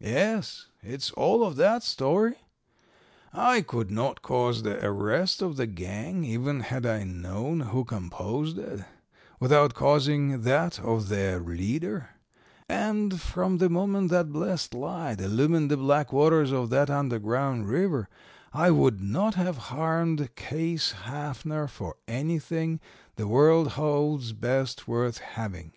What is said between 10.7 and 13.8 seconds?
of their leader, and from the